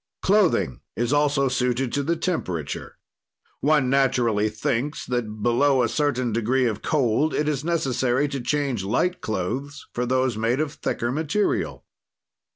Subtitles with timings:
[0.23, 2.97] "Clothing is also suited to the temperature.
[3.59, 8.83] "One naturally thinks that, below a certain degree of cold, it is necessary to change
[8.83, 11.85] light clothes for those made of thicker material.